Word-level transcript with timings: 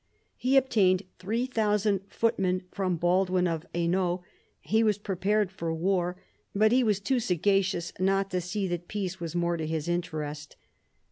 He 0.35 0.57
obtained 0.57 1.03
three 1.19 1.45
thousand 1.45 2.01
footmen 2.09 2.63
from 2.71 2.95
Baldwin 2.95 3.47
of 3.47 3.67
Hainault. 3.71 4.23
He 4.59 4.81
was 4.83 4.97
prepared 4.97 5.51
for 5.51 5.71
war, 5.75 6.19
but 6.55 6.71
he 6.71 6.83
was 6.83 6.99
too 6.99 7.19
sagacious 7.19 7.93
not 7.99 8.31
to 8.31 8.41
see 8.41 8.67
that 8.69 8.87
peace 8.87 9.19
was 9.19 9.35
more 9.35 9.57
to 9.57 9.67
his 9.67 9.87
interest. 9.87 10.55